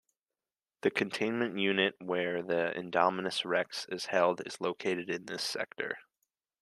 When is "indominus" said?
2.75-3.45